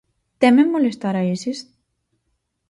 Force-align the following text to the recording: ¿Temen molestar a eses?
¿Temen 0.41 0.73
molestar 0.75 1.15
a 1.17 1.25
eses? 1.35 1.57